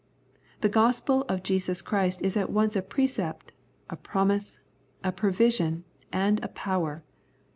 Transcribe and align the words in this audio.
The 0.61 0.67
Gospel 0.67 1.25
of 1.29 1.43
Jesus 1.43 1.83
Christ 1.83 2.23
is 2.23 2.35
at 2.35 2.49
once 2.49 2.75
a 2.75 2.81
precept, 2.81 3.51
a 3.87 3.95
promise, 3.95 4.59
a 5.03 5.11
provision, 5.11 5.83
and 6.11 6.43
a 6.43 6.47
power. 6.47 7.03